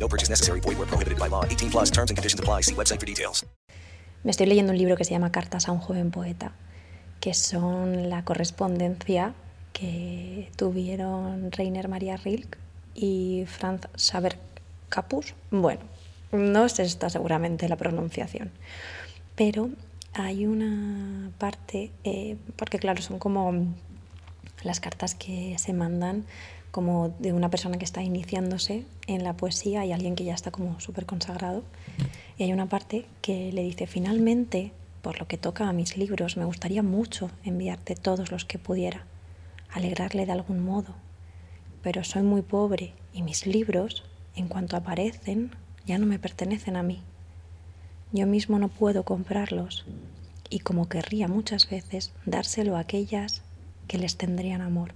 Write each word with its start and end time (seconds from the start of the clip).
No 0.00 0.08
purchase 0.08 0.30
necessary. 0.30 0.60
Void 0.60 0.78
where 0.78 0.88
prohibited 0.88 1.18
by 1.18 1.28
law. 1.28 1.44
18 1.44 1.70
plus 1.70 1.90
terms 1.90 2.10
and 2.10 2.16
conditions 2.16 2.40
apply. 2.40 2.62
See 2.62 2.74
website 2.74 2.98
for 2.98 3.06
details. 3.06 3.44
Me 4.24 4.30
estoy 4.30 4.46
leyendo 4.46 4.72
un 4.72 4.78
libro 4.78 4.96
que 4.96 5.04
se 5.04 5.12
llama 5.12 5.32
Cartas 5.32 5.68
a 5.68 5.72
un 5.72 5.78
joven 5.78 6.10
poeta, 6.10 6.52
que 7.20 7.32
son 7.32 8.10
la 8.10 8.22
correspondencia 8.22 9.34
que 9.72 10.50
tuvieron 10.56 11.50
Rainer 11.52 11.88
Maria 11.88 12.16
Rilke 12.18 12.58
y 12.94 13.44
Franz 13.46 13.88
Xaver 13.96 14.36
Capus. 14.90 15.34
Bueno, 15.50 15.80
no 16.32 16.68
sé 16.68 16.82
está 16.82 17.08
seguramente 17.08 17.66
la 17.68 17.76
pronunciación, 17.76 18.50
pero 19.36 19.70
hay 20.12 20.46
una 20.46 21.30
parte, 21.38 21.90
eh, 22.04 22.36
porque 22.56 22.78
claro, 22.78 23.00
son 23.00 23.18
como 23.18 23.68
las 24.62 24.80
cartas 24.80 25.14
que 25.14 25.56
se 25.58 25.72
mandan 25.72 26.26
como 26.70 27.14
de 27.18 27.32
una 27.32 27.50
persona 27.50 27.78
que 27.78 27.84
está 27.84 28.02
iniciándose 28.02 28.84
en 29.06 29.24
la 29.24 29.36
poesía 29.36 29.84
y 29.84 29.92
alguien 29.92 30.14
que 30.14 30.24
ya 30.24 30.34
está 30.34 30.50
como 30.50 30.78
súper 30.80 31.06
consagrado. 31.06 31.62
Y 32.38 32.44
hay 32.44 32.52
una 32.52 32.68
parte 32.68 33.06
que 33.22 33.52
le 33.52 33.62
dice, 33.62 33.86
finalmente, 33.86 34.72
por 35.02 35.18
lo 35.18 35.26
que 35.26 35.38
toca 35.38 35.68
a 35.68 35.72
mis 35.72 35.96
libros, 35.96 36.36
me 36.36 36.44
gustaría 36.44 36.82
mucho 36.82 37.30
enviarte 37.44 37.94
todos 37.94 38.30
los 38.30 38.44
que 38.44 38.58
pudiera, 38.58 39.04
alegrarle 39.70 40.26
de 40.26 40.32
algún 40.32 40.60
modo. 40.60 40.94
Pero 41.82 42.04
soy 42.04 42.22
muy 42.22 42.42
pobre 42.42 42.92
y 43.12 43.22
mis 43.22 43.46
libros, 43.46 44.04
en 44.36 44.48
cuanto 44.48 44.76
aparecen, 44.76 45.50
ya 45.86 45.98
no 45.98 46.06
me 46.06 46.18
pertenecen 46.18 46.76
a 46.76 46.82
mí. 46.82 47.00
Yo 48.12 48.26
mismo 48.26 48.58
no 48.58 48.68
puedo 48.68 49.04
comprarlos 49.04 49.84
y 50.50 50.60
como 50.60 50.88
querría 50.88 51.28
muchas 51.28 51.70
veces 51.70 52.12
dárselo 52.26 52.76
a 52.76 52.80
aquellas 52.80 53.42
que 53.86 53.98
les 53.98 54.16
tendrían 54.16 54.60
amor. 54.60 54.92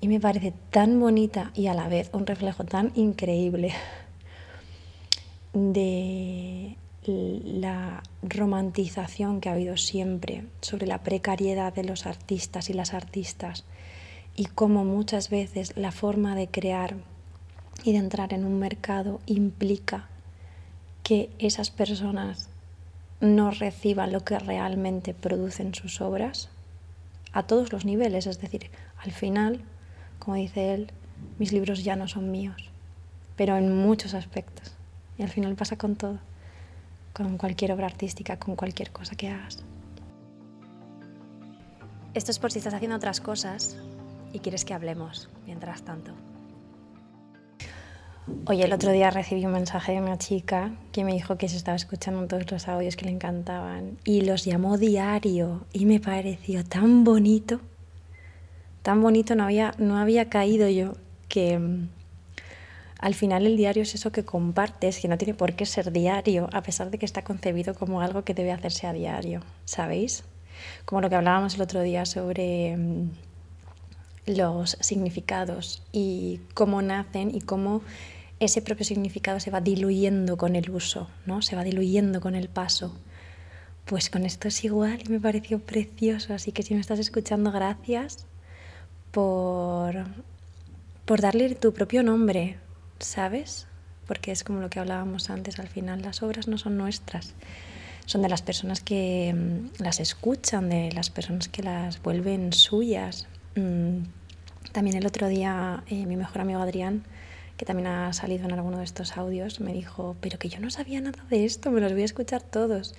Y 0.00 0.08
me 0.08 0.20
parece 0.20 0.52
tan 0.70 1.00
bonita 1.00 1.50
y 1.54 1.68
a 1.68 1.74
la 1.74 1.88
vez 1.88 2.10
un 2.12 2.26
reflejo 2.26 2.64
tan 2.64 2.92
increíble 2.94 3.72
de 5.52 6.76
la 7.06 8.02
romantización 8.22 9.40
que 9.40 9.48
ha 9.48 9.52
habido 9.52 9.76
siempre 9.76 10.44
sobre 10.60 10.86
la 10.86 11.02
precariedad 11.02 11.72
de 11.72 11.84
los 11.84 12.06
artistas 12.06 12.68
y 12.68 12.72
las 12.74 12.94
artistas 12.94 13.64
y 14.34 14.46
cómo 14.46 14.84
muchas 14.84 15.30
veces 15.30 15.76
la 15.76 15.92
forma 15.92 16.34
de 16.34 16.48
crear 16.48 16.96
y 17.84 17.92
de 17.92 17.98
entrar 17.98 18.32
en 18.32 18.44
un 18.44 18.58
mercado 18.58 19.20
implica 19.26 20.08
que 21.02 21.30
esas 21.38 21.70
personas 21.70 22.48
no 23.20 23.50
reciban 23.50 24.12
lo 24.12 24.24
que 24.24 24.38
realmente 24.38 25.14
producen 25.14 25.74
sus 25.74 26.00
obras 26.00 26.50
a 27.32 27.44
todos 27.44 27.72
los 27.72 27.84
niveles, 27.84 28.26
es 28.26 28.40
decir, 28.40 28.70
al 28.98 29.12
final 29.12 29.62
como 30.26 30.36
dice 30.36 30.74
él, 30.74 30.90
mis 31.38 31.52
libros 31.52 31.84
ya 31.84 31.94
no 31.94 32.08
son 32.08 32.32
míos, 32.32 32.68
pero 33.36 33.56
en 33.56 33.72
muchos 33.76 34.12
aspectos. 34.12 34.74
Y 35.16 35.22
al 35.22 35.28
final 35.28 35.54
pasa 35.54 35.78
con 35.78 35.94
todo, 35.94 36.18
con 37.12 37.38
cualquier 37.38 37.70
obra 37.70 37.86
artística, 37.86 38.36
con 38.36 38.56
cualquier 38.56 38.90
cosa 38.90 39.14
que 39.14 39.28
hagas. 39.28 39.62
Esto 42.12 42.32
es 42.32 42.40
por 42.40 42.50
si 42.50 42.58
estás 42.58 42.74
haciendo 42.74 42.96
otras 42.96 43.20
cosas 43.20 43.76
y 44.32 44.40
quieres 44.40 44.64
que 44.64 44.74
hablemos 44.74 45.28
mientras 45.46 45.82
tanto. 45.82 46.10
Oye, 48.46 48.64
el 48.64 48.72
otro 48.72 48.90
día 48.90 49.12
recibí 49.12 49.46
un 49.46 49.52
mensaje 49.52 49.92
de 49.92 50.00
una 50.00 50.18
chica 50.18 50.72
que 50.90 51.04
me 51.04 51.12
dijo 51.12 51.38
que 51.38 51.48
se 51.48 51.56
estaba 51.56 51.76
escuchando 51.76 52.26
todos 52.26 52.50
los 52.50 52.66
audios 52.66 52.96
que 52.96 53.04
le 53.04 53.12
encantaban 53.12 53.96
y 54.02 54.22
los 54.22 54.44
llamó 54.44 54.76
diario 54.76 55.66
y 55.72 55.86
me 55.86 56.00
pareció 56.00 56.64
tan 56.64 57.04
bonito 57.04 57.60
tan 58.86 59.02
bonito 59.02 59.34
no 59.34 59.42
había, 59.42 59.74
no 59.78 59.98
había 59.98 60.28
caído 60.28 60.68
yo 60.68 60.92
que 61.28 61.58
mm, 61.58 61.88
al 63.00 63.14
final 63.16 63.44
el 63.44 63.56
diario 63.56 63.82
es 63.82 63.96
eso 63.96 64.12
que 64.12 64.24
compartes, 64.24 65.00
que 65.00 65.08
no 65.08 65.18
tiene 65.18 65.34
por 65.34 65.54
qué 65.54 65.66
ser 65.66 65.90
diario, 65.90 66.48
a 66.52 66.62
pesar 66.62 66.92
de 66.92 66.98
que 66.98 67.04
está 67.04 67.22
concebido 67.22 67.74
como 67.74 68.00
algo 68.00 68.22
que 68.22 68.32
debe 68.32 68.52
hacerse 68.52 68.86
a 68.86 68.92
diario, 68.92 69.40
¿sabéis? 69.64 70.22
Como 70.84 71.00
lo 71.00 71.10
que 71.10 71.16
hablábamos 71.16 71.56
el 71.56 71.62
otro 71.62 71.82
día 71.82 72.06
sobre 72.06 72.76
mm, 72.76 73.10
los 74.26 74.78
significados 74.78 75.82
y 75.90 76.38
cómo 76.54 76.80
nacen 76.80 77.34
y 77.34 77.40
cómo 77.40 77.82
ese 78.38 78.62
propio 78.62 78.84
significado 78.84 79.40
se 79.40 79.50
va 79.50 79.60
diluyendo 79.60 80.36
con 80.36 80.54
el 80.54 80.70
uso, 80.70 81.08
¿no? 81.26 81.42
Se 81.42 81.56
va 81.56 81.64
diluyendo 81.64 82.20
con 82.20 82.36
el 82.36 82.48
paso. 82.48 82.94
Pues 83.84 84.10
con 84.10 84.24
esto 84.24 84.46
es 84.46 84.62
igual 84.62 85.00
y 85.04 85.08
me 85.08 85.18
pareció 85.18 85.58
precioso, 85.58 86.34
así 86.34 86.52
que 86.52 86.62
si 86.62 86.74
me 86.74 86.80
estás 86.80 87.00
escuchando, 87.00 87.50
gracias 87.50 88.26
por, 89.16 89.94
por 91.06 91.22
darle 91.22 91.54
tu 91.54 91.72
propio 91.72 92.02
nombre, 92.02 92.58
¿sabes? 92.98 93.66
Porque 94.06 94.30
es 94.30 94.44
como 94.44 94.60
lo 94.60 94.68
que 94.68 94.78
hablábamos 94.78 95.30
antes, 95.30 95.58
al 95.58 95.68
final 95.68 96.02
las 96.02 96.22
obras 96.22 96.48
no 96.48 96.58
son 96.58 96.76
nuestras, 96.76 97.32
son 98.04 98.20
de 98.20 98.28
las 98.28 98.42
personas 98.42 98.82
que 98.82 99.34
mm, 99.34 99.82
las 99.82 100.00
escuchan, 100.00 100.68
de 100.68 100.92
las 100.92 101.08
personas 101.08 101.48
que 101.48 101.62
las 101.62 102.02
vuelven 102.02 102.52
suyas. 102.52 103.26
Mm, 103.54 104.00
también 104.72 104.98
el 104.98 105.06
otro 105.06 105.28
día 105.28 105.82
eh, 105.86 106.04
mi 106.04 106.16
mejor 106.16 106.42
amigo 106.42 106.60
Adrián, 106.60 107.02
que 107.56 107.64
también 107.64 107.86
ha 107.86 108.12
salido 108.12 108.44
en 108.44 108.52
alguno 108.52 108.76
de 108.76 108.84
estos 108.84 109.16
audios, 109.16 109.60
me 109.60 109.72
dijo, 109.72 110.14
pero 110.20 110.38
que 110.38 110.50
yo 110.50 110.60
no 110.60 110.68
sabía 110.68 111.00
nada 111.00 111.24
de 111.30 111.46
esto, 111.46 111.70
me 111.70 111.80
los 111.80 111.92
voy 111.92 112.02
a 112.02 112.04
escuchar 112.04 112.42
todos. 112.42 112.94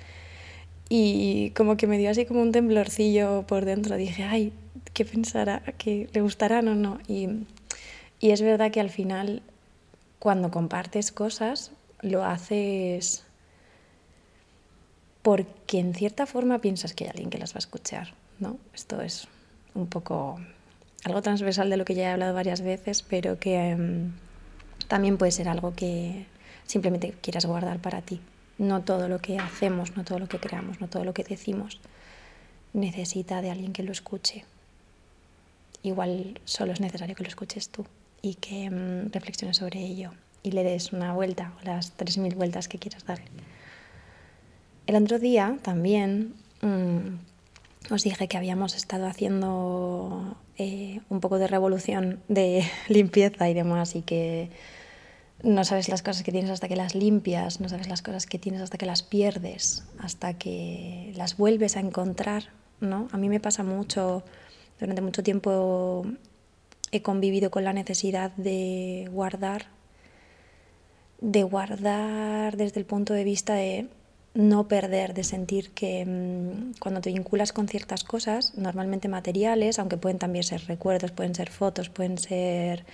Y 0.89 1.51
como 1.51 1.77
que 1.77 1.85
me 1.85 1.99
dio 1.99 2.09
así 2.09 2.25
como 2.25 2.41
un 2.41 2.51
temblorcillo 2.51 3.43
por 3.45 3.65
dentro. 3.65 3.97
Dije, 3.97 4.23
ay, 4.23 4.53
qué 4.93 5.05
pensará, 5.05 5.61
que 5.77 6.09
le 6.13 6.21
gustarán 6.21 6.67
o 6.67 6.75
no. 6.75 6.99
Y, 7.07 7.29
y 8.19 8.31
es 8.31 8.41
verdad 8.41 8.71
que 8.71 8.79
al 8.79 8.89
final, 8.89 9.41
cuando 10.19 10.51
compartes 10.51 11.11
cosas, 11.11 11.71
lo 12.01 12.23
haces 12.23 13.23
porque 15.21 15.79
en 15.79 15.93
cierta 15.93 16.25
forma 16.25 16.59
piensas 16.59 16.93
que 16.93 17.03
hay 17.03 17.09
alguien 17.09 17.29
que 17.29 17.37
las 17.37 17.53
va 17.53 17.57
a 17.57 17.59
escuchar, 17.59 18.13
¿no? 18.39 18.57
Esto 18.73 19.01
es 19.01 19.27
un 19.75 19.87
poco 19.87 20.39
algo 21.03 21.21
transversal 21.21 21.69
de 21.69 21.77
lo 21.77 21.85
que 21.85 21.95
ya 21.95 22.03
he 22.03 22.11
hablado 22.13 22.33
varias 22.33 22.61
veces, 22.61 23.01
pero 23.01 23.37
que 23.37 23.71
em, 23.71 24.13
también 24.87 25.17
puede 25.17 25.31
ser 25.31 25.49
algo 25.49 25.75
que 25.75 26.25
simplemente 26.65 27.13
quieras 27.21 27.45
guardar 27.45 27.79
para 27.79 28.01
ti. 28.01 28.21
No 28.57 28.83
todo 28.83 29.09
lo 29.09 29.19
que 29.19 29.37
hacemos, 29.37 29.97
no 29.97 30.03
todo 30.03 30.19
lo 30.19 30.27
que 30.27 30.39
creamos, 30.39 30.79
no 30.79 30.87
todo 30.87 31.03
lo 31.03 31.13
que 31.13 31.23
decimos 31.23 31.81
necesita 32.73 33.41
de 33.41 33.51
alguien 33.51 33.73
que 33.73 33.83
lo 33.83 33.91
escuche 33.91 34.45
igual 35.83 36.39
solo 36.45 36.73
es 36.73 36.81
necesario 36.81 37.15
que 37.15 37.23
lo 37.23 37.29
escuches 37.29 37.69
tú 37.69 37.85
y 38.21 38.35
que 38.35 38.69
mm, 38.69 39.11
reflexiones 39.11 39.57
sobre 39.57 39.79
ello 39.79 40.11
y 40.43 40.51
le 40.51 40.63
des 40.63 40.93
una 40.93 41.13
vuelta 41.13 41.53
o 41.61 41.65
las 41.65 41.97
3.000 41.97 42.35
vueltas 42.35 42.67
que 42.67 42.79
quieras 42.79 43.05
darle. 43.05 43.25
El 44.85 44.95
otro 44.95 45.19
día 45.19 45.57
también 45.61 46.33
mm, 46.61 47.93
os 47.93 48.03
dije 48.03 48.27
que 48.27 48.37
habíamos 48.37 48.75
estado 48.75 49.07
haciendo 49.07 50.37
eh, 50.57 51.01
un 51.09 51.19
poco 51.19 51.39
de 51.39 51.47
revolución 51.47 52.21
de 52.27 52.63
limpieza 52.87 53.49
y 53.49 53.53
demás 53.53 53.95
y 53.95 54.01
que 54.01 54.49
no 55.43 55.63
sabes 55.63 55.87
las 55.87 56.01
cosas 56.01 56.23
que 56.23 56.31
tienes 56.31 56.49
hasta 56.49 56.67
que 56.67 56.75
las 56.75 56.95
limpias, 56.95 57.61
no 57.61 57.69
sabes 57.69 57.87
las 57.87 58.01
cosas 58.01 58.25
que 58.25 58.39
tienes 58.39 58.61
hasta 58.61 58.77
que 58.77 58.85
las 58.85 59.03
pierdes, 59.03 59.83
hasta 59.99 60.33
que 60.33 61.13
las 61.15 61.37
vuelves 61.37 61.77
a 61.77 61.79
encontrar, 61.79 62.45
¿no? 62.79 63.07
A 63.11 63.17
mí 63.17 63.29
me 63.29 63.39
pasa 63.39 63.63
mucho 63.63 64.23
durante 64.79 65.01
mucho 65.01 65.23
tiempo 65.23 66.05
he 66.91 67.01
convivido 67.01 67.51
con 67.51 67.63
la 67.63 67.73
necesidad 67.73 68.31
de 68.37 69.09
guardar, 69.11 69.67
de 71.19 71.43
guardar 71.43 72.57
desde 72.57 72.79
el 72.79 72.85
punto 72.85 73.13
de 73.13 73.23
vista 73.23 73.55
de 73.55 73.87
no 74.33 74.67
perder, 74.67 75.13
de 75.15 75.23
sentir 75.23 75.71
que 75.71 76.05
mm, 76.05 76.79
cuando 76.79 77.01
te 77.01 77.11
vinculas 77.11 77.51
con 77.53 77.67
ciertas 77.67 78.03
cosas, 78.03 78.55
normalmente 78.55 79.07
materiales, 79.07 79.79
aunque 79.79 79.97
pueden 79.97 80.19
también 80.19 80.43
ser 80.43 80.61
recuerdos, 80.67 81.11
pueden 81.11 81.33
ser 81.33 81.49
fotos, 81.49 81.89
pueden 81.89 82.19
ser 82.19 82.85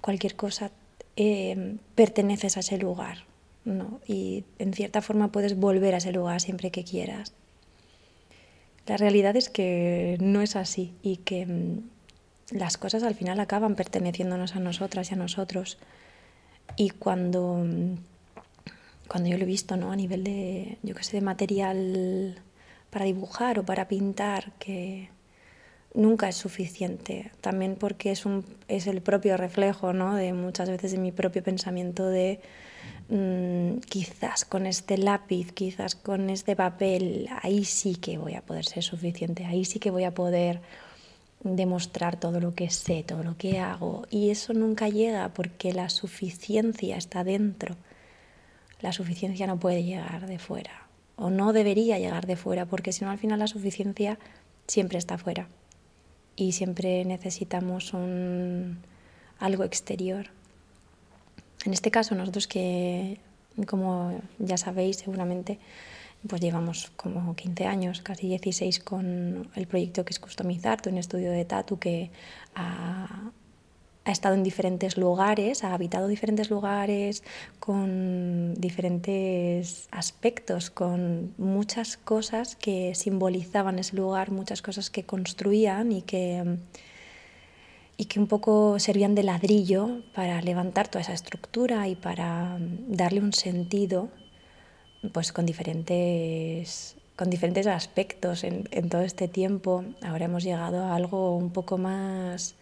cualquier 0.00 0.34
cosa, 0.34 0.70
eh, 1.16 1.76
perteneces 1.94 2.56
a 2.56 2.60
ese 2.60 2.78
lugar. 2.78 3.18
¿no? 3.64 4.00
Y 4.06 4.44
en 4.58 4.72
cierta 4.72 5.02
forma 5.02 5.30
puedes 5.30 5.56
volver 5.56 5.94
a 5.94 5.98
ese 5.98 6.12
lugar 6.12 6.40
siempre 6.40 6.70
que 6.70 6.84
quieras. 6.84 7.32
La 8.86 8.96
realidad 8.96 9.36
es 9.36 9.48
que 9.48 10.16
no 10.20 10.40
es 10.40 10.56
así 10.56 10.94
y 11.02 11.18
que 11.18 11.46
mm, 11.46 12.58
las 12.58 12.76
cosas 12.76 13.02
al 13.02 13.14
final 13.14 13.40
acaban 13.40 13.74
perteneciéndonos 13.76 14.56
a 14.56 14.60
nosotras 14.60 15.10
y 15.10 15.14
a 15.14 15.16
nosotros. 15.16 15.78
Y 16.76 16.90
cuando 16.90 17.64
mm, 17.64 17.94
cuando 19.12 19.28
yo 19.28 19.36
lo 19.36 19.42
he 19.42 19.46
visto, 19.46 19.76
¿no? 19.76 19.92
A 19.92 19.96
nivel 19.96 20.24
de, 20.24 20.78
yo 20.82 20.94
qué 20.94 21.04
sé, 21.04 21.18
de 21.18 21.20
material 21.20 22.40
para 22.88 23.04
dibujar 23.04 23.58
o 23.58 23.62
para 23.62 23.86
pintar, 23.86 24.52
que 24.58 25.10
nunca 25.92 26.30
es 26.30 26.36
suficiente. 26.36 27.30
También 27.42 27.76
porque 27.76 28.10
es, 28.10 28.24
un, 28.24 28.42
es 28.68 28.86
el 28.86 29.02
propio 29.02 29.36
reflejo, 29.36 29.92
¿no? 29.92 30.14
De 30.14 30.32
muchas 30.32 30.70
veces 30.70 30.92
de 30.92 30.98
mi 30.98 31.12
propio 31.12 31.42
pensamiento 31.42 32.06
de 32.06 32.40
mm, 33.12 33.78
quizás 33.88 34.44
con 34.44 34.66
este 34.66 34.98
lápiz, 34.98 35.52
quizás 35.52 35.94
con 35.94 36.30
este 36.30 36.56
papel, 36.56 37.28
ahí 37.42 37.64
sí 37.64 37.96
que 37.96 38.18
voy 38.18 38.34
a 38.34 38.42
poder 38.42 38.64
ser 38.64 38.82
suficiente, 38.82 39.44
ahí 39.44 39.64
sí 39.64 39.78
que 39.78 39.90
voy 39.90 40.04
a 40.04 40.14
poder 40.14 40.60
demostrar 41.44 42.18
todo 42.18 42.40
lo 42.40 42.54
que 42.54 42.70
sé, 42.70 43.02
todo 43.02 43.22
lo 43.22 43.36
que 43.36 43.58
hago. 43.58 44.06
Y 44.10 44.30
eso 44.30 44.52
nunca 44.52 44.88
llega 44.88 45.28
porque 45.34 45.72
la 45.72 45.88
suficiencia 45.88 46.96
está 46.96 47.24
dentro. 47.24 47.76
La 48.80 48.92
suficiencia 48.92 49.46
no 49.46 49.58
puede 49.60 49.84
llegar 49.84 50.26
de 50.26 50.38
fuera 50.38 50.88
o 51.16 51.30
no 51.30 51.52
debería 51.52 51.98
llegar 51.98 52.26
de 52.26 52.36
fuera 52.36 52.66
porque 52.66 52.92
si 52.92 53.04
no 53.04 53.10
al 53.10 53.18
final 53.18 53.38
la 53.38 53.46
suficiencia 53.46 54.18
siempre 54.66 54.98
está 54.98 55.18
fuera 55.18 55.48
y 56.36 56.52
siempre 56.52 57.04
necesitamos 57.04 57.92
un, 57.92 58.78
algo 59.38 59.64
exterior. 59.64 60.30
En 61.64 61.72
este 61.72 61.90
caso 61.90 62.14
nosotros 62.14 62.46
que, 62.46 63.18
como 63.66 64.20
ya 64.38 64.56
sabéis 64.56 64.96
seguramente, 64.96 65.58
pues 66.28 66.40
llevamos 66.40 66.90
como 66.96 67.34
15 67.34 67.66
años, 67.66 68.00
casi 68.00 68.28
16 68.28 68.80
con 68.80 69.48
el 69.54 69.66
proyecto 69.66 70.04
que 70.04 70.12
es 70.12 70.20
Customizar, 70.20 70.80
un 70.86 70.98
estudio 70.98 71.30
de 71.32 71.44
tatu 71.44 71.78
que 71.78 72.10
ha, 72.54 73.30
estado 74.04 74.34
en 74.34 74.42
diferentes 74.42 74.96
lugares, 74.96 75.62
ha 75.62 75.74
habitado 75.74 76.08
diferentes 76.08 76.50
lugares 76.50 77.22
con 77.60 78.54
diferentes 78.54 79.86
aspectos, 79.92 80.70
con 80.70 81.34
muchas 81.38 81.98
cosas 81.98 82.56
que 82.56 82.96
simbolizaban 82.96 83.78
ese 83.78 83.94
lugar, 83.94 84.32
muchas 84.32 84.60
cosas 84.60 84.90
que 84.90 85.04
construían 85.04 85.92
y 85.92 86.02
que, 86.02 86.58
y 87.96 88.06
que 88.06 88.18
un 88.18 88.26
poco 88.26 88.78
servían 88.78 89.14
de 89.14 89.22
ladrillo 89.22 90.00
para 90.14 90.40
levantar 90.40 90.88
toda 90.88 91.02
esa 91.02 91.12
estructura 91.12 91.88
y 91.88 91.94
para 91.94 92.56
darle 92.88 93.20
un 93.20 93.32
sentido 93.32 94.08
pues 95.12 95.32
con 95.32 95.46
diferentes, 95.46 96.96
con 97.16 97.28
diferentes 97.28 97.66
aspectos 97.66 98.44
en, 98.44 98.68
en, 98.70 98.88
todo 98.88 99.02
este 99.02 99.28
tiempo. 99.28 99.84
Ahora 100.02 100.26
hemos 100.26 100.44
llegado 100.44 100.84
a 100.84 100.94
algo 100.94 101.36
un 101.36 101.50
poco 101.50 101.76
más, 101.76 102.54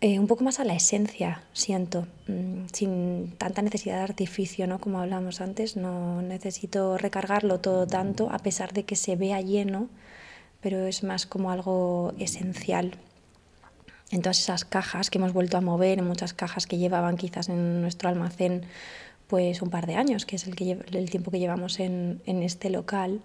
eh, 0.00 0.18
un 0.18 0.26
poco 0.26 0.44
más 0.44 0.60
a 0.60 0.64
la 0.64 0.74
esencia, 0.74 1.42
siento, 1.52 2.06
mm, 2.26 2.66
sin 2.72 3.34
tanta 3.36 3.60
necesidad 3.60 3.96
de 3.96 4.04
artificio, 4.04 4.66
¿no? 4.66 4.78
Como 4.80 4.98
hablamos 5.00 5.40
antes, 5.40 5.76
no 5.76 6.22
necesito 6.22 6.96
recargarlo 6.96 7.60
todo 7.60 7.86
tanto, 7.86 8.30
a 8.30 8.38
pesar 8.38 8.72
de 8.72 8.84
que 8.84 8.96
se 8.96 9.16
vea 9.16 9.40
lleno, 9.42 9.88
pero 10.62 10.86
es 10.86 11.02
más 11.02 11.26
como 11.26 11.50
algo 11.50 12.14
esencial. 12.18 12.92
En 14.10 14.22
todas 14.22 14.38
esas 14.38 14.64
cajas 14.64 15.10
que 15.10 15.18
hemos 15.18 15.32
vuelto 15.32 15.56
a 15.56 15.60
mover, 15.60 15.98
en 15.98 16.06
muchas 16.06 16.34
cajas 16.34 16.66
que 16.66 16.78
llevaban 16.78 17.16
quizás 17.16 17.48
en 17.48 17.80
nuestro 17.80 18.08
almacén 18.08 18.62
pues 19.28 19.62
un 19.62 19.70
par 19.70 19.86
de 19.86 19.94
años, 19.94 20.26
que 20.26 20.34
es 20.36 20.46
el, 20.48 20.56
que, 20.56 20.72
el 20.72 21.10
tiempo 21.10 21.30
que 21.30 21.38
llevamos 21.38 21.78
en, 21.78 22.20
en 22.26 22.42
este 22.42 22.68
local, 22.68 23.22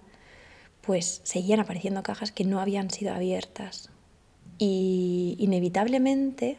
pues 0.81 1.21
seguían 1.23 1.59
apareciendo 1.59 2.03
cajas 2.03 2.31
que 2.31 2.43
no 2.43 2.59
habían 2.59 2.91
sido 2.91 3.13
abiertas. 3.13 3.89
Y 4.59 5.35
inevitablemente 5.39 6.57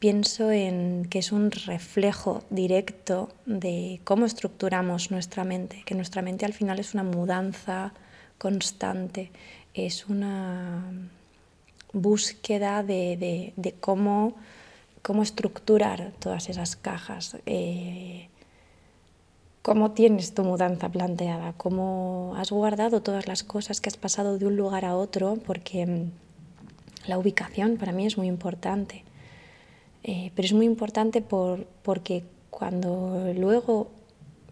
pienso 0.00 0.50
en 0.50 1.06
que 1.08 1.20
es 1.20 1.30
un 1.30 1.52
reflejo 1.52 2.42
directo 2.50 3.28
de 3.46 4.00
cómo 4.02 4.26
estructuramos 4.26 5.12
nuestra 5.12 5.44
mente, 5.44 5.84
que 5.86 5.94
nuestra 5.94 6.22
mente 6.22 6.44
al 6.44 6.52
final 6.52 6.80
es 6.80 6.94
una 6.94 7.04
mudanza 7.04 7.94
constante, 8.36 9.30
es 9.74 10.06
una 10.08 10.82
búsqueda 11.92 12.82
de, 12.82 13.16
de, 13.16 13.52
de 13.56 13.72
cómo 13.72 14.34
cómo 15.02 15.22
estructurar 15.22 16.12
todas 16.20 16.48
esas 16.48 16.76
cajas, 16.76 17.36
eh, 17.44 18.28
cómo 19.60 19.90
tienes 19.90 20.32
tu 20.32 20.44
mudanza 20.44 20.88
planteada, 20.88 21.52
cómo 21.54 22.34
has 22.38 22.50
guardado 22.50 23.02
todas 23.02 23.26
las 23.26 23.42
cosas 23.42 23.80
que 23.80 23.88
has 23.88 23.96
pasado 23.96 24.38
de 24.38 24.46
un 24.46 24.56
lugar 24.56 24.84
a 24.84 24.96
otro, 24.96 25.38
porque 25.44 25.84
mm, 25.86 27.08
la 27.08 27.18
ubicación 27.18 27.76
para 27.76 27.92
mí 27.92 28.06
es 28.06 28.16
muy 28.16 28.28
importante. 28.28 29.04
Eh, 30.04 30.32
pero 30.34 30.46
es 30.46 30.52
muy 30.52 30.66
importante 30.66 31.20
por, 31.20 31.66
porque 31.82 32.24
cuando 32.50 33.32
luego 33.36 33.90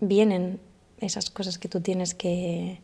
vienen 0.01 0.61
esas 0.99 1.31
cosas 1.31 1.59
que 1.59 1.69
tú 1.69 1.81
tienes 1.81 2.15
que, 2.15 2.81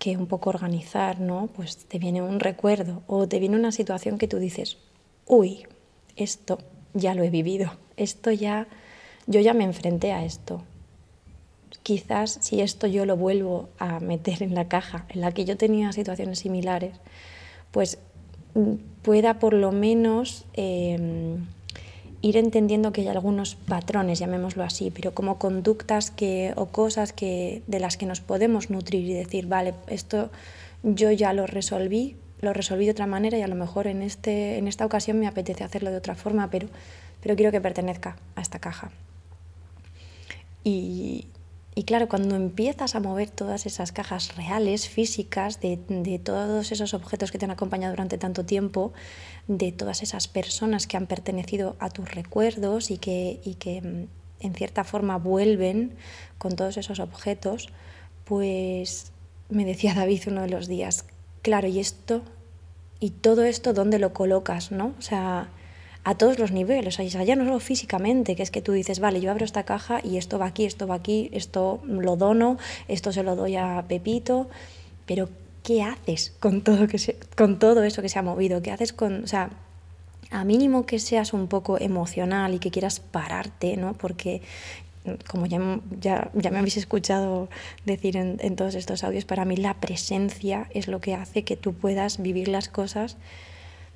que 0.00 0.16
un 0.16 0.26
poco 0.26 0.48
organizar, 0.48 1.20
¿no? 1.20 1.50
Pues 1.54 1.76
te 1.76 1.98
viene 1.98 2.22
un 2.22 2.40
recuerdo 2.40 3.02
o 3.06 3.28
te 3.28 3.38
viene 3.38 3.56
una 3.56 3.70
situación 3.70 4.16
que 4.16 4.26
tú 4.26 4.38
dices, 4.38 4.78
uy, 5.26 5.66
esto 6.16 6.58
ya 6.94 7.14
lo 7.14 7.22
he 7.22 7.28
vivido, 7.28 7.70
esto 7.98 8.30
ya, 8.30 8.66
yo 9.26 9.40
ya 9.40 9.52
me 9.52 9.64
enfrenté 9.64 10.12
a 10.12 10.24
esto. 10.24 10.62
Quizás 11.82 12.38
si 12.40 12.62
esto 12.62 12.86
yo 12.86 13.04
lo 13.04 13.18
vuelvo 13.18 13.68
a 13.78 14.00
meter 14.00 14.42
en 14.42 14.54
la 14.54 14.68
caja 14.68 15.04
en 15.10 15.20
la 15.20 15.32
que 15.32 15.44
yo 15.44 15.58
tenía 15.58 15.92
situaciones 15.92 16.38
similares, 16.38 16.94
pues 17.70 17.98
mm, 18.54 18.76
pueda 19.02 19.38
por 19.38 19.52
lo 19.52 19.70
menos 19.70 20.46
em, 20.54 21.44
ir 22.22 22.36
entendiendo 22.36 22.92
que 22.92 23.02
hay 23.02 23.08
algunos 23.08 23.54
patrones, 23.54 24.18
llamémoslo 24.18 24.62
así, 24.62 24.90
pero 24.90 25.14
como 25.14 25.38
conductas 25.38 26.10
que, 26.10 26.52
o 26.56 26.66
cosas 26.66 27.12
que, 27.12 27.62
de 27.66 27.80
las 27.80 27.96
que 27.96 28.06
nos 28.06 28.20
podemos 28.20 28.70
nutrir 28.70 29.08
y 29.08 29.14
decir, 29.14 29.46
vale, 29.46 29.74
esto 29.86 30.30
yo 30.82 31.10
ya 31.10 31.32
lo 31.32 31.46
resolví, 31.46 32.16
lo 32.40 32.52
resolví 32.52 32.84
de 32.84 32.92
otra 32.92 33.06
manera 33.06 33.38
y 33.38 33.42
a 33.42 33.48
lo 33.48 33.54
mejor 33.54 33.86
en, 33.86 34.02
este, 34.02 34.58
en 34.58 34.68
esta 34.68 34.84
ocasión 34.84 35.18
me 35.18 35.26
apetece 35.26 35.64
hacerlo 35.64 35.90
de 35.90 35.96
otra 35.96 36.14
forma, 36.14 36.50
pero, 36.50 36.68
pero 37.22 37.36
quiero 37.36 37.52
que 37.52 37.60
pertenezca 37.60 38.16
a 38.36 38.42
esta 38.42 38.58
caja. 38.58 38.90
Y, 40.62 41.26
y 41.80 41.84
claro, 41.84 42.10
cuando 42.10 42.36
empiezas 42.36 42.94
a 42.94 43.00
mover 43.00 43.30
todas 43.30 43.64
esas 43.64 43.90
cajas 43.90 44.36
reales, 44.36 44.86
físicas, 44.86 45.60
de, 45.62 45.78
todos 46.22 46.72
esos 46.72 46.92
objetos 46.92 47.32
que 47.32 47.38
te 47.38 47.46
han 47.46 47.52
acompañado 47.52 47.94
durante 47.94 48.18
tanto 48.18 48.44
tiempo, 48.44 48.92
de 49.48 49.72
todas 49.72 50.02
esas 50.02 50.28
personas 50.28 50.86
que 50.86 50.98
han 50.98 51.06
pertenecido 51.06 51.76
a 51.78 51.88
tus 51.88 52.14
recuerdos 52.14 52.90
y 52.90 52.98
que, 52.98 53.40
y 53.46 53.54
que 53.54 53.80
mm, 53.80 54.08
en 54.40 54.54
cierta 54.54 54.84
forma 54.84 55.16
vuelven 55.16 55.94
con 56.36 56.54
todos 56.54 56.76
esos 56.76 57.00
objetos, 57.00 57.70
pues 58.26 59.12
me 59.48 59.64
decía 59.64 59.94
David 59.96 60.24
uno 60.26 60.42
de 60.42 60.50
los 60.50 60.68
días, 60.68 61.06
claro, 61.40 61.66
y 61.66 61.80
esto, 61.80 62.20
y 63.00 63.08
todo 63.08 63.42
esto, 63.42 63.72
¿dónde 63.72 63.98
lo 63.98 64.12
colocas, 64.12 64.70
no? 64.70 64.92
O 64.98 65.02
sea, 65.02 65.48
a 66.02 66.14
todos 66.14 66.38
los 66.38 66.50
niveles, 66.50 66.98
o 66.98 67.08
sea, 67.08 67.24
ya 67.24 67.36
no 67.36 67.44
solo 67.44 67.60
físicamente, 67.60 68.34
que 68.34 68.42
es 68.42 68.50
que 68.50 68.62
tú 68.62 68.72
dices, 68.72 69.00
vale, 69.00 69.20
yo 69.20 69.30
abro 69.30 69.44
esta 69.44 69.64
caja 69.64 70.00
y 70.02 70.16
esto 70.16 70.38
va 70.38 70.46
aquí, 70.46 70.64
esto 70.64 70.86
va 70.86 70.94
aquí, 70.94 71.28
esto 71.32 71.80
lo 71.86 72.16
dono, 72.16 72.56
esto 72.88 73.12
se 73.12 73.22
lo 73.22 73.36
doy 73.36 73.56
a 73.56 73.84
Pepito, 73.86 74.48
pero 75.04 75.28
¿qué 75.62 75.82
haces 75.82 76.32
con 76.40 76.62
todo, 76.62 76.88
que 76.88 76.98
se, 76.98 77.16
con 77.36 77.58
todo 77.58 77.82
eso 77.82 78.00
que 78.00 78.08
se 78.08 78.18
ha 78.18 78.22
movido? 78.22 78.62
¿Qué 78.62 78.70
haces 78.70 78.94
con, 78.94 79.24
o 79.24 79.26
sea, 79.26 79.50
a 80.30 80.44
mínimo 80.44 80.86
que 80.86 80.98
seas 80.98 81.34
un 81.34 81.48
poco 81.48 81.78
emocional 81.78 82.54
y 82.54 82.60
que 82.60 82.70
quieras 82.70 83.00
pararte, 83.00 83.76
¿no? 83.76 83.92
Porque 83.92 84.40
como 85.28 85.46
ya, 85.46 85.80
ya, 86.00 86.30
ya, 86.34 86.50
me 86.50 86.58
habéis 86.58 86.76
escuchado 86.76 87.48
decir 87.84 88.16
en, 88.16 88.36
en, 88.40 88.54
todos 88.54 88.74
estos 88.74 89.02
audios, 89.02 89.24
para 89.24 89.44
mí 89.44 89.56
la 89.56 89.74
presencia 89.74 90.68
es 90.70 90.88
lo 90.88 91.00
que 91.00 91.14
hace 91.14 91.42
que 91.42 91.56
tú 91.56 91.72
puedas 91.72 92.22
vivir 92.22 92.48
las 92.48 92.68
cosas 92.68 93.16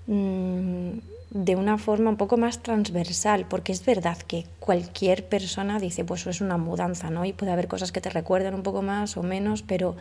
mmm, 0.07 0.99
de 1.35 1.57
una 1.57 1.79
forma 1.79 2.11
un 2.11 2.17
poco 2.17 2.37
más 2.37 2.63
transversal, 2.63 3.47
porque 3.49 3.73
es 3.73 3.85
verdad 3.85 4.17
que 4.19 4.47
cualquier 4.61 5.27
persona 5.27 5.81
dice, 5.81 6.05
pues 6.05 6.21
eso 6.21 6.31
es 6.31 6.41
una 6.41 6.59
mudanza, 6.59 7.11
¿no? 7.11 7.25
Y 7.25 7.33
puede 7.33 7.51
haber 7.51 7.67
cosas 7.67 7.91
que 7.91 8.01
te 8.01 8.09
recuerdan 8.09 8.55
un 8.55 8.63
poco 8.63 8.83
más 8.83 9.17
o 9.17 9.25
menos, 9.25 9.63
pero 9.63 9.97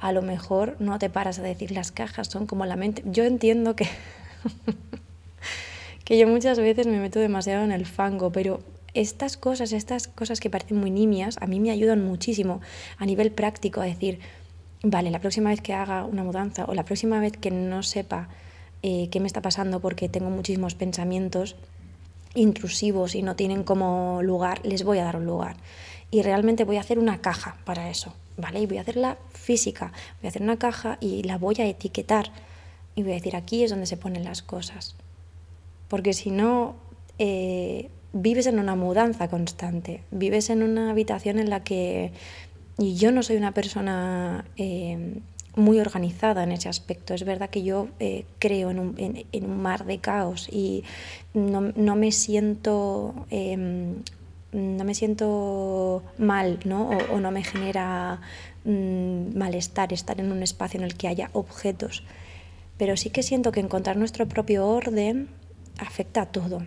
a 0.00 0.12
lo 0.12 0.22
mejor 0.22 0.76
no 0.78 0.98
te 0.98 1.10
paras 1.10 1.38
a 1.38 1.42
decir 1.42 1.72
las 1.72 1.92
cajas, 1.92 2.28
son 2.28 2.46
como 2.46 2.64
la 2.64 2.76
mente. 2.76 3.02
Yo 3.04 3.24
entiendo 3.24 3.76
que... 3.76 3.86
que 6.06 6.16
yo 6.16 6.26
muchas 6.26 6.58
veces 6.58 6.86
me 6.86 7.00
meto 7.00 7.18
demasiado 7.18 7.64
en 7.64 7.72
el 7.72 7.84
fango, 7.84 8.32
pero 8.32 8.60
estas 8.94 9.36
cosas, 9.36 9.72
estas 9.72 10.08
cosas 10.08 10.40
que 10.40 10.48
parecen 10.48 10.78
muy 10.78 10.90
nimias, 10.90 11.36
a 11.42 11.46
mí 11.46 11.60
me 11.60 11.70
ayudan 11.70 12.02
muchísimo 12.02 12.62
a 12.96 13.04
nivel 13.04 13.30
práctico 13.30 13.82
a 13.82 13.84
decir, 13.84 14.20
vale, 14.82 15.10
la 15.10 15.20
próxima 15.20 15.50
vez 15.50 15.60
que 15.60 15.74
haga 15.74 16.06
una 16.06 16.24
mudanza 16.24 16.64
o 16.64 16.72
la 16.72 16.84
próxima 16.84 17.20
vez 17.20 17.36
que 17.36 17.50
no 17.50 17.82
sepa 17.82 18.30
eh, 18.82 19.08
qué 19.10 19.20
me 19.20 19.26
está 19.26 19.42
pasando 19.42 19.80
porque 19.80 20.08
tengo 20.08 20.30
muchísimos 20.30 20.74
pensamientos 20.74 21.56
intrusivos 22.34 23.14
y 23.14 23.22
no 23.22 23.36
tienen 23.36 23.64
como 23.64 24.20
lugar, 24.22 24.60
les 24.64 24.84
voy 24.84 24.98
a 24.98 25.04
dar 25.04 25.16
un 25.16 25.26
lugar. 25.26 25.56
Y 26.10 26.22
realmente 26.22 26.64
voy 26.64 26.76
a 26.76 26.80
hacer 26.80 26.98
una 26.98 27.20
caja 27.20 27.56
para 27.64 27.90
eso, 27.90 28.14
¿vale? 28.36 28.60
Y 28.60 28.66
voy 28.66 28.78
a 28.78 28.82
hacerla 28.82 29.18
física, 29.32 29.92
voy 30.20 30.26
a 30.26 30.30
hacer 30.30 30.42
una 30.42 30.58
caja 30.58 30.96
y 31.00 31.22
la 31.24 31.36
voy 31.36 31.56
a 31.58 31.66
etiquetar. 31.66 32.30
Y 32.94 33.02
voy 33.02 33.12
a 33.12 33.16
decir, 33.16 33.36
aquí 33.36 33.62
es 33.62 33.70
donde 33.70 33.86
se 33.86 33.96
ponen 33.96 34.24
las 34.24 34.42
cosas. 34.42 34.96
Porque 35.88 36.14
si 36.14 36.30
no, 36.30 36.76
eh, 37.18 37.90
vives 38.12 38.46
en 38.46 38.58
una 38.58 38.74
mudanza 38.74 39.28
constante, 39.28 40.02
vives 40.10 40.50
en 40.50 40.62
una 40.62 40.90
habitación 40.90 41.38
en 41.38 41.50
la 41.50 41.62
que... 41.62 42.12
Y 42.78 42.94
yo 42.94 43.10
no 43.10 43.22
soy 43.22 43.36
una 43.36 43.52
persona 43.52 44.44
eh, 44.56 45.20
muy 45.58 45.80
organizada 45.80 46.42
en 46.42 46.52
ese 46.52 46.68
aspecto. 46.68 47.14
Es 47.14 47.24
verdad 47.24 47.50
que 47.50 47.62
yo 47.62 47.88
eh, 48.00 48.24
creo 48.38 48.70
en 48.70 48.78
un, 48.78 49.62
mar 49.62 49.84
de 49.84 49.98
caos 49.98 50.48
y 50.50 50.84
no, 51.34 51.96
me 51.96 52.12
siento... 52.12 53.26
Em, 53.30 53.96
no 54.50 54.82
me 54.84 54.94
siento 54.94 56.02
mal, 56.16 56.58
¿no? 56.64 56.88
O, 57.12 57.20
no 57.20 57.30
me 57.30 57.44
genera 57.44 58.18
mm, 58.64 59.36
malestar 59.36 59.92
estar 59.92 60.18
en 60.20 60.32
un 60.32 60.42
espacio 60.42 60.78
en 60.78 60.84
el 60.84 60.96
que 60.96 61.06
haya 61.06 61.28
objetos. 61.34 62.02
Pero 62.78 62.96
sí 62.96 63.10
que 63.10 63.22
siento 63.22 63.52
que 63.52 63.60
encontrar 63.60 63.98
nuestro 63.98 64.26
propio 64.26 64.66
orden 64.66 65.28
afecta 65.78 66.22
a 66.22 66.26
todo 66.26 66.62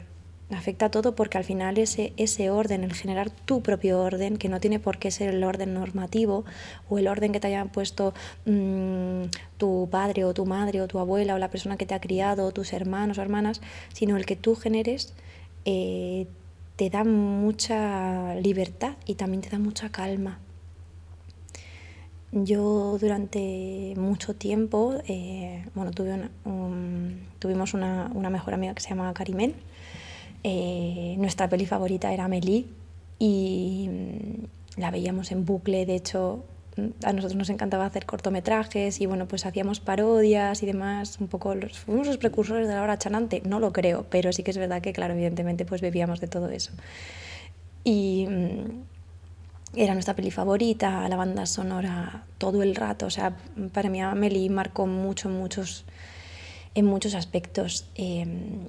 afecta 0.55 0.87
a 0.87 0.91
todo 0.91 1.15
porque 1.15 1.37
al 1.37 1.43
final 1.43 1.77
ese, 1.77 2.13
ese 2.17 2.49
orden, 2.49 2.83
el 2.83 2.93
generar 2.93 3.29
tu 3.29 3.61
propio 3.61 4.01
orden, 4.01 4.37
que 4.37 4.49
no 4.49 4.59
tiene 4.59 4.79
por 4.79 4.97
qué 4.97 5.11
ser 5.11 5.33
el 5.33 5.43
orden 5.43 5.73
normativo 5.73 6.45
o 6.89 6.97
el 6.97 7.07
orden 7.07 7.31
que 7.31 7.39
te 7.39 7.47
hayan 7.47 7.69
puesto 7.69 8.13
mm, 8.45 9.23
tu 9.57 9.87
padre 9.89 10.25
o 10.25 10.33
tu 10.33 10.45
madre 10.45 10.81
o 10.81 10.87
tu 10.87 10.99
abuela 10.99 11.35
o 11.35 11.37
la 11.37 11.49
persona 11.49 11.77
que 11.77 11.85
te 11.85 11.93
ha 11.93 12.01
criado 12.01 12.45
o 12.45 12.51
tus 12.51 12.73
hermanos 12.73 13.17
o 13.17 13.21
hermanas, 13.21 13.61
sino 13.93 14.17
el 14.17 14.25
que 14.25 14.35
tú 14.35 14.55
generes, 14.55 15.13
eh, 15.65 16.27
te 16.75 16.89
da 16.89 17.03
mucha 17.03 18.35
libertad 18.35 18.95
y 19.05 19.15
también 19.15 19.41
te 19.41 19.49
da 19.49 19.59
mucha 19.59 19.89
calma. 19.89 20.39
Yo 22.33 22.97
durante 22.99 23.93
mucho 23.97 24.33
tiempo, 24.33 24.95
eh, 25.05 25.65
bueno, 25.75 25.91
tuve 25.91 26.29
tuvimos 27.39 27.73
una, 27.73 28.09
una 28.13 28.29
mejor 28.29 28.53
amiga 28.53 28.73
que 28.73 28.81
se 28.81 28.89
llama 28.89 29.13
Carimen, 29.13 29.53
eh, 30.43 31.15
nuestra 31.19 31.49
peli 31.49 31.65
favorita 31.65 32.11
era 32.13 32.25
Amélie 32.25 32.65
y 33.19 33.89
mm, 33.89 34.79
la 34.79 34.89
veíamos 34.89 35.31
en 35.31 35.45
bucle, 35.45 35.85
de 35.85 35.95
hecho 35.95 36.43
mm, 36.77 37.05
a 37.05 37.13
nosotros 37.13 37.37
nos 37.37 37.49
encantaba 37.49 37.85
hacer 37.85 38.05
cortometrajes 38.05 39.01
y 39.01 39.05
bueno, 39.05 39.27
pues 39.27 39.45
hacíamos 39.45 39.79
parodias 39.79 40.63
y 40.63 40.65
demás, 40.65 41.19
un 41.19 41.27
poco 41.27 41.53
los, 41.53 41.77
fuimos 41.77 42.07
los 42.07 42.17
precursores 42.17 42.67
de 42.67 42.73
la 42.73 42.81
hora 42.81 42.97
chanante, 42.97 43.43
no 43.45 43.59
lo 43.59 43.71
creo, 43.71 44.07
pero 44.09 44.33
sí 44.33 44.41
que 44.41 44.51
es 44.51 44.57
verdad 44.57 44.81
que 44.81 44.93
claro, 44.93 45.13
evidentemente 45.13 45.65
pues 45.65 45.81
bebíamos 45.81 46.19
de 46.19 46.27
todo 46.27 46.49
eso. 46.49 46.71
Y 47.83 48.27
mm, 48.27 48.81
era 49.75 49.93
nuestra 49.93 50.15
peli 50.15 50.31
favorita, 50.31 51.07
la 51.07 51.15
banda 51.15 51.45
sonora 51.45 52.25
todo 52.37 52.63
el 52.63 52.75
rato, 52.75 53.05
o 53.05 53.11
sea, 53.11 53.37
para 53.71 53.89
mí 53.89 54.01
Amélie 54.01 54.49
marcó 54.49 54.87
mucho, 54.87 55.29
muchos, 55.29 55.85
en 56.73 56.85
muchos 56.85 57.13
aspectos. 57.13 57.87
Em, 57.95 58.65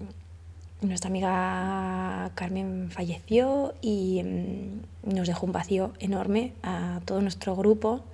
nuestra 0.82 1.08
amiga 1.08 2.30
Carmen 2.34 2.90
falleció 2.90 3.74
y 3.80 4.22
mm, 4.22 5.14
nos 5.14 5.28
dejó 5.28 5.46
un 5.46 5.52
vacío 5.52 5.92
enorme 5.98 6.52
a 6.62 7.00
todo 7.04 7.20
nuestro 7.20 7.56
grupo, 7.56 8.04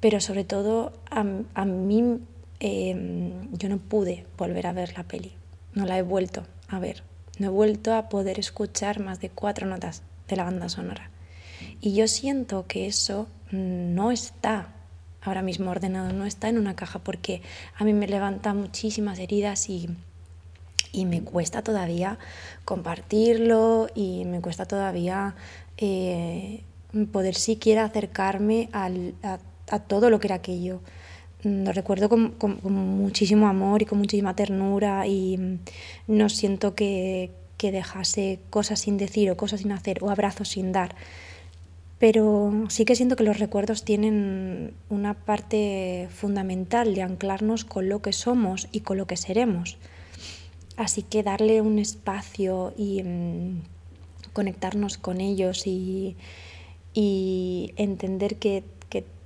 pero 0.00 0.20
sobre 0.20 0.44
todo 0.44 0.92
a, 1.10 1.24
mí 1.64 2.20
em, 2.60 3.52
yo 3.52 3.68
no 3.68 3.78
pude 3.78 4.26
volver 4.38 4.66
a 4.66 4.72
ver 4.72 4.96
la 4.96 5.04
peli, 5.04 5.32
no 5.72 5.86
la 5.86 5.98
he 5.98 6.02
vuelto 6.02 6.44
a 6.68 6.78
ver, 6.78 7.02
no 7.38 7.46
he 7.48 7.50
vuelto 7.50 7.94
a 7.94 8.08
poder 8.08 8.38
escuchar 8.38 9.00
más 9.00 9.20
de 9.20 9.30
cuatro 9.30 9.66
notas 9.66 10.02
de 10.28 10.36
la 10.36 10.44
banda 10.44 10.68
sonora. 10.68 11.10
Y 11.80 11.94
yo 11.94 12.08
siento 12.08 12.66
que 12.66 12.86
eso 12.86 13.28
no 13.50 14.10
está 14.10 14.68
ahora 15.20 15.42
mismo 15.42 15.70
ordenado, 15.70 16.12
no 16.12 16.26
está 16.26 16.48
en 16.48 16.58
una 16.58 16.76
caja 16.76 16.98
porque 16.98 17.42
a 17.76 17.84
mí 17.84 17.92
me 17.92 18.06
levanta 18.06 18.54
muchísimas 18.54 19.18
heridas 19.18 19.68
y 19.68 19.88
y 20.94 21.04
me 21.04 21.22
cuesta 21.22 21.62
todavía 21.62 22.18
compartirlo 22.64 23.88
y 23.94 24.24
me 24.24 24.40
cuesta 24.40 24.64
todavía 24.64 25.34
eh, 25.76 26.62
poder 27.12 27.34
siquiera 27.34 27.84
acercarme 27.84 28.68
al, 28.72 29.14
a, 29.22 29.78
todo 29.80 30.08
lo 30.08 30.20
que 30.20 30.28
era 30.28 30.36
aquello. 30.36 30.80
Lo 31.42 31.72
recuerdo 31.72 32.08
con, 32.08 32.30
con, 32.30 32.58
muchísimo 32.62 33.48
amor 33.48 33.82
y 33.82 33.84
con 33.84 33.98
muchísima 33.98 34.34
ternura 34.34 35.06
y 35.06 35.58
no 36.06 36.28
siento 36.28 36.74
que, 36.74 37.30
que 37.58 37.72
dejase 37.72 38.38
cosas 38.48 38.80
sin 38.80 38.96
decir 38.96 39.30
o 39.30 39.36
cosas 39.36 39.60
sin 39.60 39.72
hacer 39.72 40.02
o 40.02 40.10
abrazos 40.10 40.48
sin 40.48 40.72
dar 40.72 40.94
pero 41.98 42.52
sí 42.68 42.84
que 42.84 42.96
siento 42.96 43.16
que 43.16 43.24
los 43.24 43.38
recuerdos 43.38 43.82
tienen 43.82 44.74
una 44.90 45.14
parte 45.14 46.08
fundamental 46.10 46.94
de 46.94 47.02
anclarnos 47.02 47.64
con 47.64 47.88
lo 47.88 48.02
que 48.02 48.12
somos 48.12 48.68
y 48.72 48.80
con 48.80 48.98
lo 48.98 49.06
que 49.06 49.16
seremos. 49.16 49.78
Así 50.76 51.02
que 51.02 51.22
darle 51.22 51.60
un 51.60 51.78
espacio 51.78 52.74
y 52.76 53.02
mm, 53.02 53.62
conectarnos 54.32 54.98
con 54.98 55.20
ellos 55.20 55.66
y, 55.66 56.16
entender 56.94 58.36
que, 58.36 58.64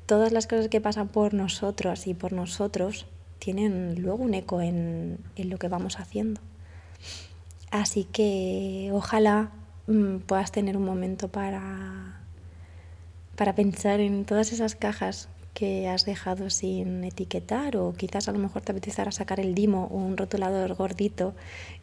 todas 0.06 0.32
las 0.32 0.46
cosas 0.46 0.68
que 0.68 0.80
pasan 0.80 1.08
por 1.08 1.34
nosotros 1.34 2.06
y 2.06 2.14
por 2.14 2.32
nosotros 2.32 3.04
tienen 3.38 4.00
luego 4.00 4.24
un 4.24 4.32
eco 4.32 4.62
en, 4.62 5.18
lo 5.36 5.58
que 5.58 5.68
vamos 5.68 6.00
haciendo. 6.00 6.40
Así 7.70 8.04
que 8.04 8.88
ojalá 8.94 9.50
mm, 9.86 10.20
puedas 10.20 10.50
tener 10.50 10.78
un 10.78 10.86
momento 10.86 11.28
para, 11.28 12.22
para 13.36 13.54
pensar 13.54 14.00
en 14.00 14.24
todas 14.24 14.50
esas 14.52 14.74
cajas 14.74 15.28
que 15.58 15.88
has 15.88 16.04
dejado 16.04 16.50
sin 16.50 17.02
etiquetar 17.02 17.76
o 17.76 17.92
quizás 17.92 18.28
a 18.28 18.32
lo 18.32 18.38
mejor 18.38 18.62
te 18.62 18.70
apetezca 18.70 19.10
sacar 19.10 19.40
el 19.40 19.56
dimo 19.56 19.88
o 19.90 19.96
un 19.96 20.16
rotulador 20.16 20.74
gordito 20.74 21.34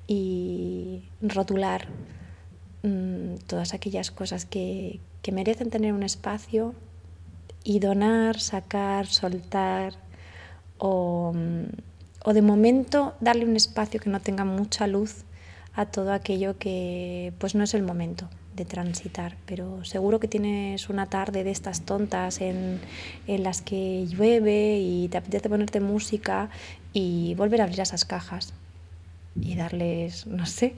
y 0.08 1.04
rotular 1.22 1.90
mm, 2.84 3.36
todas 3.48 3.74
aquellas 3.74 4.12
cosas 4.12 4.46
que, 4.46 5.02
que 5.22 5.34
merecen 5.34 5.72
tener 5.72 5.92
un 5.92 6.04
espacio 6.04 6.74
y 7.66 7.80
donar, 7.80 8.40
sacar, 8.40 9.08
soltar 9.08 9.96
o, 10.78 11.34
mm, 11.36 11.66
o 12.24 12.34
de 12.34 12.42
momento 12.42 13.16
darle 13.20 13.44
un 13.44 13.58
espacio 13.58 14.00
que 14.00 14.10
no 14.10 14.22
tenga 14.22 14.46
mucha 14.46 14.88
luz 14.88 15.26
a 15.74 15.86
todo 15.88 16.14
aquello 16.14 16.58
que 16.58 17.34
pues 17.40 17.56
no 17.56 17.66
es 17.66 17.74
el 17.74 17.84
momento 17.84 18.30
de 18.56 18.66
transitar, 18.66 19.36
pero 19.46 19.84
seguro 19.84 20.20
que 20.20 20.28
tienes 20.28 20.90
una 20.90 21.08
tarde 21.08 21.44
de 21.44 21.52
estas 21.52 21.82
tontas 21.82 22.42
en, 22.42 22.80
en, 23.28 23.44
las 23.44 23.62
que 23.62 24.06
llueve 24.08 24.80
y 24.80 25.08
te 25.10 25.18
apetece 25.18 25.50
ponerte 25.50 25.80
música 25.80 26.50
y 26.94 27.36
volver 27.36 27.62
a 27.62 27.66
abrir 27.66 27.82
esas 27.82 28.06
cajas 28.06 28.54
y 29.40 29.56
darles, 29.56 30.26
no 30.28 30.46
sé, 30.46 30.76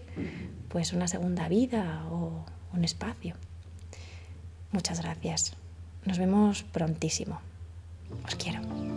pues 0.70 0.94
una 0.94 1.08
segunda 1.08 1.48
vida 1.48 2.06
o 2.10 2.46
un 2.74 2.84
espacio. 2.84 3.36
Muchas 4.72 5.02
gracias. 5.02 5.54
Nos 6.06 6.18
vemos 6.18 6.64
prontísimo. 6.64 7.40
Os 8.26 8.36
quiero. 8.36 8.97